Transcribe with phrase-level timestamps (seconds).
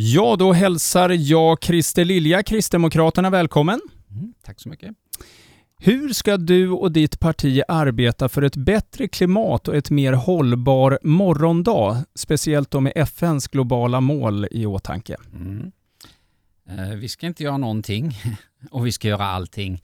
[0.00, 3.80] Ja, då hälsar jag Christer Lilja, Kristdemokraterna, välkommen.
[4.10, 4.94] Mm, tack så mycket.
[5.78, 10.98] Hur ska du och ditt parti arbeta för ett bättre klimat och ett mer hållbar
[11.02, 15.16] morgondag, speciellt då med FNs globala mål i åtanke?
[15.32, 15.72] Mm.
[16.68, 18.12] Eh, vi ska inte göra någonting
[18.70, 19.82] och vi ska göra allting.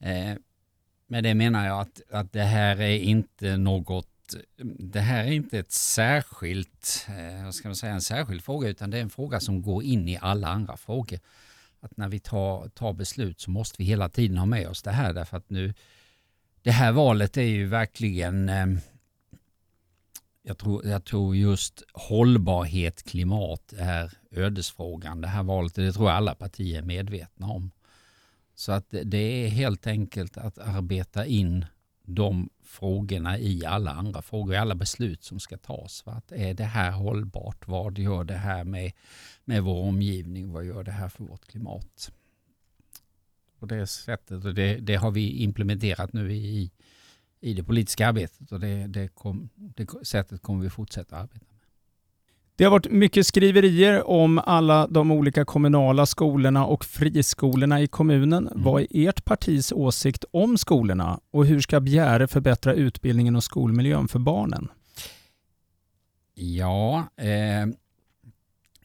[0.00, 0.34] Eh,
[1.08, 4.08] med det menar jag att, att det här är inte något
[4.60, 8.68] Mm, det här är inte ett särskilt, eh, vad ska man säga, en särskild fråga
[8.68, 11.18] utan det är en fråga som går in i alla andra frågor.
[11.80, 14.90] Att när vi tar, tar beslut så måste vi hela tiden ha med oss det
[14.90, 15.74] här därför att nu
[16.62, 18.66] det här valet är ju verkligen eh,
[20.42, 25.20] jag tror, jag tror just hållbarhet, klimat är ödesfrågan.
[25.20, 27.70] Det här valet, det tror jag alla partier är medvetna om.
[28.54, 31.64] Så att det är helt enkelt att arbeta in
[32.06, 36.02] de frågorna i alla andra frågor, i alla beslut som ska tas.
[36.06, 37.68] Att är det här hållbart?
[37.68, 38.92] Vad gör det här med,
[39.44, 40.52] med vår omgivning?
[40.52, 42.12] Vad gör det här för vårt klimat?
[43.58, 46.70] På det sättet, och det, det har vi implementerat nu i,
[47.40, 51.55] i det politiska arbetet och det, det, kom, det sättet kommer vi fortsätta arbeta.
[52.56, 58.48] Det har varit mycket skriverier om alla de olika kommunala skolorna och friskolorna i kommunen.
[58.48, 58.62] Mm.
[58.62, 64.08] Vad är ert partis åsikt om skolorna och hur ska Bjäre förbättra utbildningen och skolmiljön
[64.08, 64.68] för barnen?
[66.34, 67.66] Ja, eh,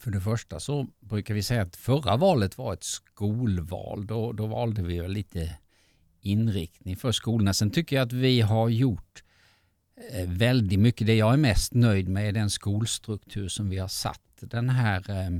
[0.00, 4.06] för det första så brukar vi säga att förra valet var ett skolval.
[4.06, 5.58] Då, då valde vi lite
[6.20, 7.54] inriktning för skolorna.
[7.54, 9.22] Sen tycker jag att vi har gjort
[9.98, 11.06] Eh, väldigt mycket.
[11.06, 15.10] Det jag är mest nöjd med är den skolstruktur som vi har satt den här
[15.10, 15.30] eh,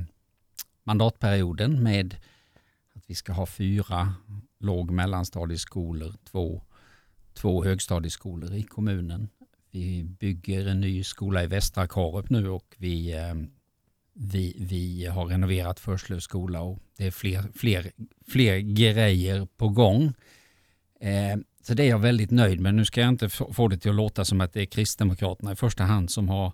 [0.83, 2.15] mandatperioden med
[2.93, 4.13] att vi ska ha fyra
[4.59, 6.61] låg och mellanstadieskolor, två,
[7.33, 9.29] två högstadieskolor i kommunen.
[9.71, 13.35] Vi bygger en ny skola i Västra Karup nu och vi, eh,
[14.13, 17.91] vi, vi har renoverat Förslöv skola och det är fler, fler,
[18.27, 20.13] fler grejer på gång.
[21.61, 22.75] Så det är jag väldigt nöjd med.
[22.75, 25.55] Nu ska jag inte få det till att låta som att det är Kristdemokraterna i
[25.55, 26.53] första hand som har,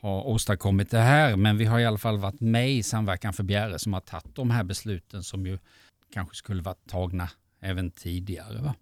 [0.00, 3.42] har åstadkommit det här, men vi har i alla fall varit med i Samverkan för
[3.42, 5.58] Bjäre som har tagit de här besluten som ju
[6.12, 7.28] kanske skulle varit tagna
[7.60, 8.62] även tidigare.
[8.62, 8.74] Va?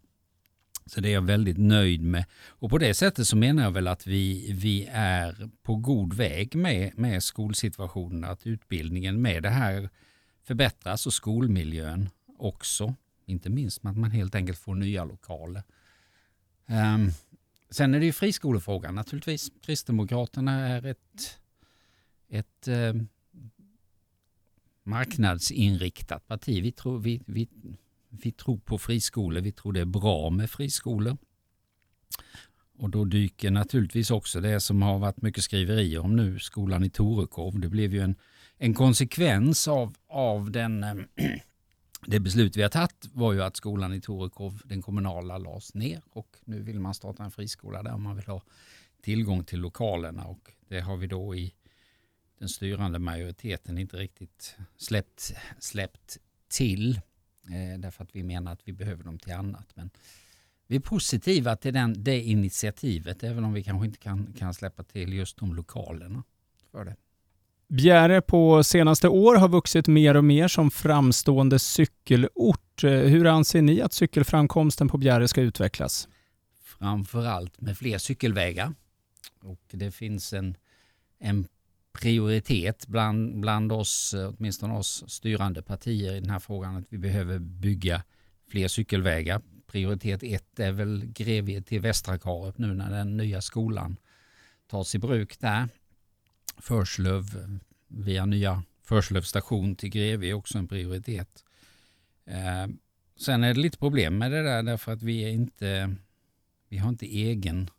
[0.87, 2.25] Så det är jag väldigt nöjd med.
[2.49, 6.55] Och på det sättet så menar jag väl att vi, vi är på god väg
[6.55, 9.91] med, med skolsituationen, att utbildningen med det här
[10.45, 12.09] förbättras och skolmiljön
[12.39, 12.95] också.
[13.31, 15.63] Inte minst med att man helt enkelt får nya lokaler.
[16.67, 17.11] Um,
[17.71, 19.51] sen är det ju friskolefrågan naturligtvis.
[19.63, 21.39] Kristdemokraterna är ett,
[22.29, 23.09] ett um,
[24.83, 26.63] marknadsinriktat parti.
[26.63, 27.49] Vi tror, vi, vi,
[28.09, 29.41] vi tror på friskolor.
[29.41, 31.17] Vi tror det är bra med friskolor.
[32.79, 36.91] Och då dyker naturligtvis också det som har varit mycket skriverier om nu, skolan i
[36.91, 37.61] Torekov.
[37.61, 38.15] Det blev ju en,
[38.59, 40.95] en konsekvens av, av den äh,
[42.07, 46.03] det beslut vi har tagit var ju att skolan i Torekov, den kommunala, lades ner
[46.11, 48.43] och nu vill man starta en friskola där man vill ha
[49.03, 51.55] tillgång till lokalerna och det har vi då i
[52.39, 56.19] den styrande majoriteten inte riktigt släppt, släppt
[56.49, 56.97] till
[57.45, 59.67] eh, därför att vi menar att vi behöver dem till annat.
[59.75, 59.91] Men
[60.67, 64.83] vi är positiva till den, det initiativet även om vi kanske inte kan, kan släppa
[64.83, 66.25] till just de lokalerna
[66.71, 66.97] för det.
[67.71, 72.83] Bjäre på senaste år har vuxit mer och mer som framstående cykelort.
[72.83, 76.09] Hur anser ni att cykelframkomsten på Bjäre ska utvecklas?
[76.65, 78.75] Framförallt med fler cykelvägar.
[79.43, 80.57] Och det finns en,
[81.19, 81.47] en
[81.93, 87.39] prioritet bland, bland oss, åtminstone oss styrande partier i den här frågan, att vi behöver
[87.39, 88.03] bygga
[88.49, 89.41] fler cykelvägar.
[89.67, 93.97] Prioritet ett är väl Grevie till Västra Karup nu när den nya skolan
[94.71, 95.69] tas i bruk där.
[96.61, 97.25] Förslöv
[97.89, 101.45] via nya Förslöv station till Greve är också en prioritet.
[102.25, 102.67] Eh,
[103.17, 105.97] sen är det lite problem med det där därför att vi är inte,
[106.69, 107.71] vi har inte egen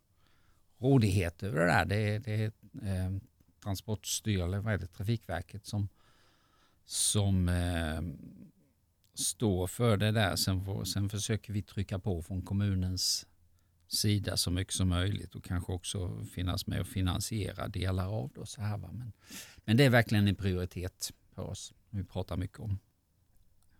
[0.79, 1.85] rådighet över det där.
[1.85, 2.51] Det är, det är
[2.83, 3.17] eh,
[3.63, 5.89] Transportstyrelsen, vad är det, Trafikverket som,
[6.85, 8.01] som eh,
[9.13, 10.35] står för det där.
[10.35, 13.25] Sen, får, sen försöker vi trycka på från kommunens
[13.93, 18.45] sida så mycket som möjligt och kanske också finnas med och finansiera delar av det.
[18.45, 18.89] så här, va?
[18.93, 19.11] Men,
[19.65, 21.73] men det är verkligen en prioritet för oss.
[21.89, 22.79] Vi pratar mycket om.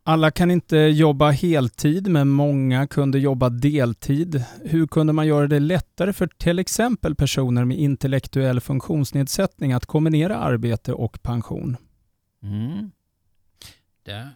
[0.03, 4.43] Alla kan inte jobba heltid, men många kunde jobba deltid.
[4.65, 10.37] Hur kunde man göra det lättare för till exempel personer med intellektuell funktionsnedsättning att kombinera
[10.37, 11.77] arbete och pension?
[12.43, 12.91] Mm.
[14.03, 14.29] Det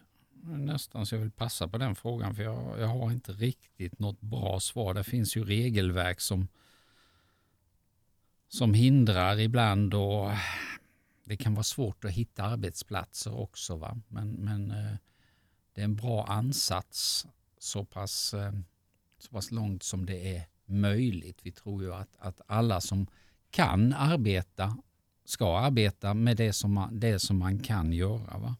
[0.45, 4.21] nästan så jag vill passa på den frågan för jag, jag har inte riktigt något
[4.21, 4.93] bra svar.
[4.93, 6.47] Det finns ju regelverk som,
[8.47, 10.37] som hindrar ibland och eh,
[11.23, 13.75] det kan vara svårt att hitta arbetsplatser också.
[13.75, 13.97] Va?
[14.07, 14.95] Men, men eh,
[15.73, 17.27] det är en bra ansats
[17.57, 18.53] så pass, eh,
[19.17, 21.39] så pass långt som det är möjligt.
[21.43, 23.07] Vi tror ju att, att alla som
[23.51, 24.77] kan arbeta
[25.25, 28.37] ska arbeta med det som man, det som man kan göra.
[28.37, 28.55] Va?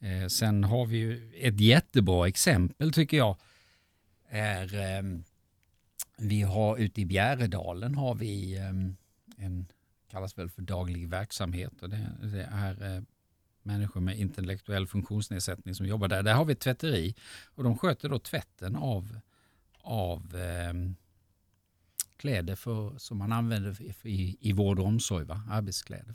[0.00, 3.36] Eh, sen har vi ju ett jättebra exempel tycker jag.
[4.28, 5.02] Är, eh,
[6.18, 9.66] vi har ute i Bjäredalen har vi eh, en
[10.10, 13.02] kallas väl för daglig verksamhet och det, det är eh,
[13.62, 16.22] människor med intellektuell funktionsnedsättning som jobbar där.
[16.22, 17.14] Där har vi ett tvätteri
[17.54, 19.20] och de sköter då tvätten av,
[19.80, 20.74] av eh,
[22.16, 25.42] kläder för, som man använder i, i vård och omsorg, va?
[25.50, 26.14] arbetskläder.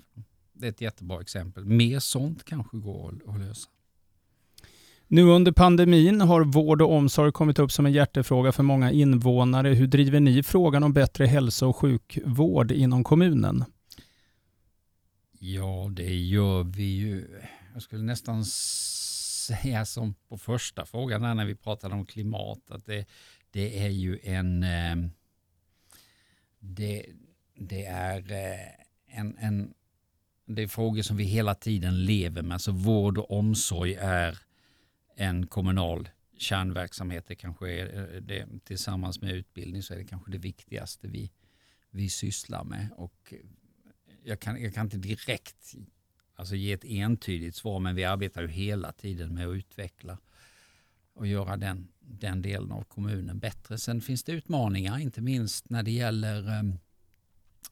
[0.62, 1.66] Det är ett jättebra exempel.
[1.66, 3.70] Mer sånt kanske går att lösa.
[5.08, 9.70] Nu under pandemin har vård och omsorg kommit upp som en hjärtefråga för många invånare.
[9.70, 13.66] Hur driver ni frågan om bättre hälso och sjukvård inom kommunen?
[15.40, 17.42] Ja, det gör vi ju.
[17.74, 23.06] Jag skulle nästan säga som på första frågan när vi pratade om klimat, att det,
[23.52, 24.64] det är ju en...
[24.64, 24.96] Eh,
[26.60, 27.06] det,
[27.56, 29.74] det är eh, en, en
[30.56, 32.56] det är frågor som vi hela tiden lever med.
[32.56, 34.38] Alltså vård och omsorg är
[35.16, 37.28] en kommunal kärnverksamhet.
[37.28, 41.32] Det kanske är eh, det, tillsammans med utbildning så är det kanske det viktigaste vi,
[41.92, 42.90] vi sysslar med.
[42.96, 43.34] Och
[44.24, 45.76] jag, kan, jag kan inte direkt
[46.36, 50.18] alltså ge ett entydigt svar men vi arbetar ju hela tiden med att utveckla
[51.14, 53.78] och göra den, den delen av kommunen bättre.
[53.78, 56.78] Sen finns det utmaningar, inte minst när det gäller ehm,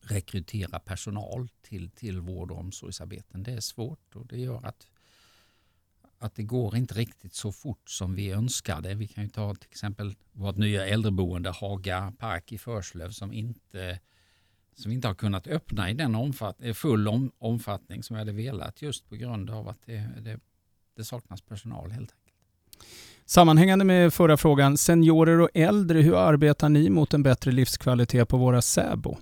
[0.01, 3.43] rekrytera personal till, till vård och omsorgsarbeten.
[3.43, 4.87] Det är svårt och det gör att,
[6.17, 8.95] att det går inte riktigt så fort som vi önskade.
[8.95, 13.99] Vi kan ju ta till exempel vårt nya äldreboende Haga Park i Förslöv som inte
[14.79, 18.81] som inte har kunnat öppna i den omfatt, full om, omfattning som vi hade velat
[18.81, 20.39] just på grund av att det, det,
[20.95, 22.29] det saknas personal helt enkelt.
[23.25, 28.37] Sammanhängande med förra frågan, seniorer och äldre, hur arbetar ni mot en bättre livskvalitet på
[28.37, 29.17] våra SÄBO?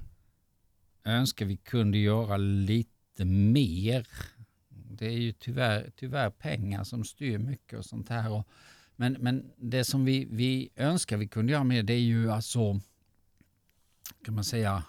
[1.07, 4.07] Önskar vi kunde göra lite mer.
[4.69, 8.31] Det är ju tyvärr, tyvärr pengar som styr mycket och sånt här.
[8.31, 8.48] Och,
[8.95, 12.80] men, men det som vi, vi önskar vi kunde göra mer det är ju alltså,
[14.25, 14.83] kan man säga,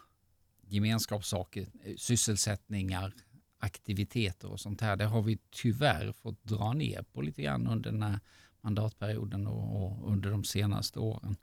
[0.67, 1.67] gemenskapssaker,
[1.97, 3.13] sysselsättningar,
[3.59, 4.97] aktiviteter och sånt här.
[4.97, 8.21] Det har vi tyvärr fått dra ner på lite grann under den här
[8.61, 11.37] mandatperioden och, under de senaste åren.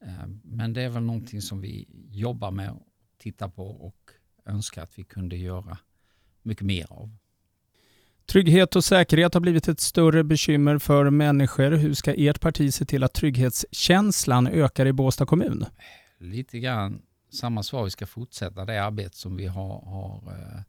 [0.00, 2.78] Eh, men det är väl någonting som vi jobbar med
[3.18, 4.10] och tittar på och
[4.46, 5.78] önskar att vi kunde göra
[6.42, 7.16] mycket mer av.
[8.26, 11.70] Trygghet och säkerhet har blivit ett större bekymmer för människor.
[11.70, 15.64] Hur ska ert parti se till att trygghetskänslan ökar i Båstad kommun?
[16.18, 17.84] Lite grann samma svar.
[17.84, 20.62] Vi ska fortsätta det arbete som vi har, har eh,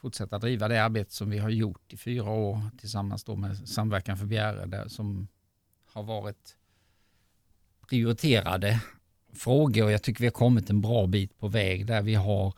[0.00, 4.16] fortsätta driva det arbete som vi har gjort i fyra år tillsammans då med Samverkan
[4.16, 5.28] för Bjäre som
[5.86, 6.56] har varit
[7.88, 8.80] prioriterade
[9.38, 12.54] frågor och jag tycker vi har kommit en bra bit på väg där vi har,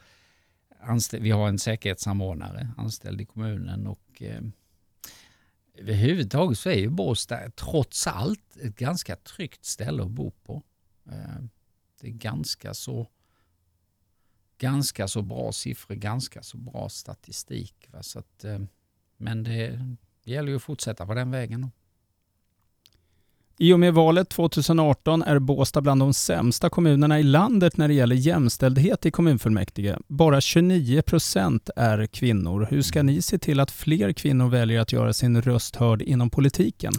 [0.81, 4.43] anställ, vi har en säkerhetssamordnare anställd i kommunen och eh,
[5.75, 10.63] överhuvudtaget så är ju Båstad trots allt ett ganska tryggt ställe att bo på.
[11.07, 11.43] Eh,
[12.01, 13.07] det är ganska så,
[14.59, 17.89] ganska så bra siffror, ganska så bra statistik.
[17.91, 18.03] Va?
[18.03, 18.61] Så att, eh,
[19.17, 19.69] men det,
[20.25, 21.71] det gäller ju att fortsätta på den vägen.
[23.63, 27.95] I och med valet 2018 är Båstad bland de sämsta kommunerna i landet när det
[27.95, 29.97] gäller jämställdhet i kommunfullmäktige.
[30.09, 32.67] Bara 29 procent är kvinnor.
[32.71, 36.31] Hur ska ni se till att fler kvinnor väljer att göra sin röst hörd inom
[36.31, 36.93] politiken?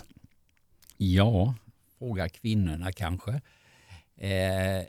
[0.97, 1.55] Ja,
[1.99, 3.31] fråga kvinnorna kanske.
[4.17, 4.85] Eh,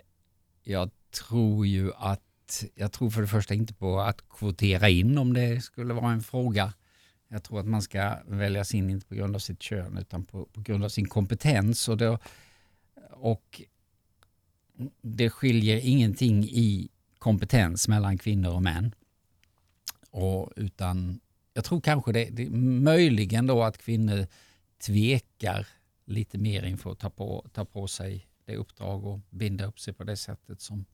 [0.64, 0.90] jag
[1.28, 5.64] tror ju att, jag tror för det första inte på att kvotera in om det
[5.64, 6.72] skulle vara en fråga.
[7.32, 10.44] Jag tror att man ska väljas in inte på grund av sitt kön utan på,
[10.44, 11.88] på grund av sin kompetens.
[11.88, 12.18] Och, då,
[13.10, 13.62] och
[15.02, 18.94] det skiljer ingenting i kompetens mellan kvinnor och män.
[20.10, 21.20] Och utan,
[21.54, 24.26] jag tror kanske det, det möjligen då att kvinnor
[24.78, 25.66] tvekar
[26.04, 29.94] lite mer inför att ta på, ta på sig det uppdrag och binda upp sig
[29.94, 30.84] på det sättet som,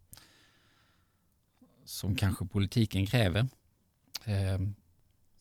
[1.85, 3.49] som kanske politiken kräver.
[4.25, 4.75] Ehm,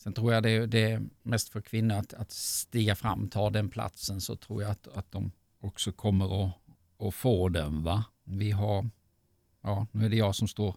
[0.07, 3.69] Sen tror jag det, det är mest för kvinnor att, att stiga fram, ta den
[3.69, 6.53] platsen, så tror jag att, att de också kommer att,
[6.99, 7.83] att få den.
[7.83, 8.03] Va?
[8.23, 8.89] Vi har,
[9.61, 10.75] ja, nu är det jag som står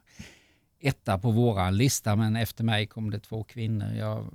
[0.78, 3.92] etta på våra lista, men efter mig kom det två kvinnor.
[3.92, 4.30] Jag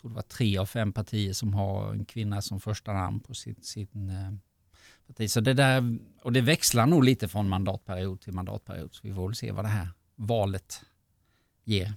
[0.00, 3.34] tror det var tre av fem partier som har en kvinna som första namn på
[3.34, 4.12] sin, sin
[5.06, 5.30] parti.
[5.30, 8.94] så det där, och det växlar nog lite från mandatperiod till mandatperiod.
[8.94, 10.84] Så vi får väl se vad det här valet
[11.64, 11.92] ger.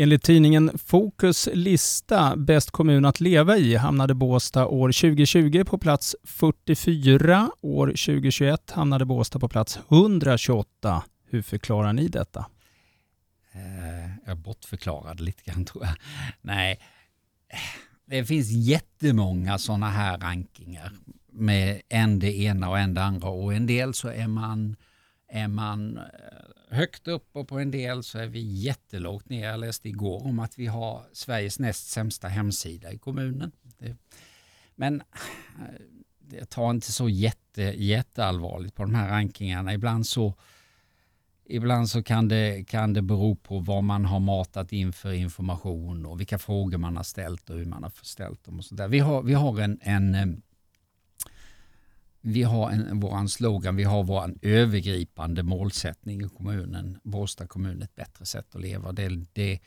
[0.00, 6.16] Enligt tidningen Fokus lista Bäst kommun att leva i hamnade Båstad år 2020 på plats
[6.24, 7.50] 44.
[7.60, 11.04] År 2021 hamnade Båstad på plats 128.
[11.30, 12.46] Hur förklarar ni detta?
[13.52, 15.94] Eh, jag bortförklarade lite grann tror jag.
[16.40, 16.78] Nej,
[17.52, 17.58] eh,
[18.06, 20.92] det finns jättemånga sådana här rankingar
[21.32, 24.76] med en det ena och en det andra och en del så är man,
[25.28, 26.04] är man eh,
[26.76, 29.48] högt upp och på en del så är vi jättelågt ner.
[29.48, 33.52] Jag läste igår om att vi har Sveriges näst sämsta hemsida i kommunen.
[34.74, 35.80] Men eh,
[36.18, 39.74] det jag tar inte så jätte, jätteallvarligt på de här rankingarna.
[39.74, 40.34] Ibland så,
[41.44, 46.06] ibland så kan, det, kan det bero på vad man har matat in för information
[46.06, 48.58] och vilka frågor man har ställt och hur man har ställt dem.
[48.58, 48.88] Och så där.
[48.88, 50.26] Vi, har, vi har en, en eh,
[52.20, 57.94] vi har en, våran slogan, vi har vår övergripande målsättning i kommunen, Båstad kommun ett
[57.94, 58.92] bättre sätt att leva.
[58.92, 59.60] Det, det,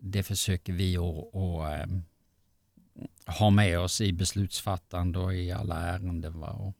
[0.00, 1.88] det försöker vi att, att
[3.26, 6.40] att, ha med oss i beslutsfattande och i alla ärenden.
[6.40, 6.50] Va?
[6.50, 6.74] Och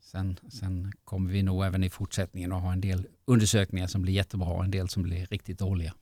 [0.00, 4.12] sen, sen kommer vi nog även i fortsättningen att ha en del undersökningar som blir
[4.12, 5.94] jättebra och en del som blir riktigt dåliga.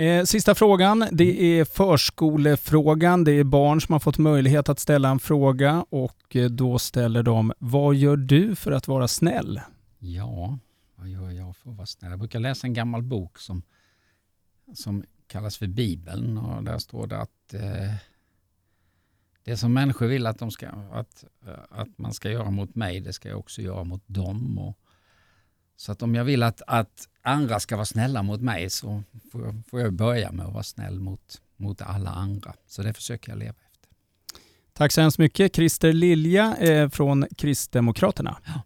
[0.00, 3.24] Eh, sista frågan, det är förskolefrågan.
[3.24, 7.22] Det är barn som har fått möjlighet att ställa en fråga och eh, då ställer
[7.22, 9.60] de, vad gör du för att vara snäll?
[9.98, 10.58] Ja,
[10.94, 12.10] vad gör jag för att vara snäll?
[12.10, 13.62] Jag brukar läsa en gammal bok som,
[14.74, 17.94] som kallas för Bibeln och där står det att eh,
[19.44, 23.00] det som människor vill att, de ska, att, eh, att man ska göra mot mig,
[23.00, 24.58] det ska jag också göra mot dem.
[24.58, 24.78] Och,
[25.78, 29.44] så att om jag vill att, att andra ska vara snälla mot mig så får
[29.44, 32.54] jag, får jag börja med att vara snäll mot, mot alla andra.
[32.66, 33.90] Så det försöker jag leva efter.
[34.72, 38.38] Tack så hemskt mycket Christer Lilja eh, från Kristdemokraterna.
[38.44, 38.62] Ja.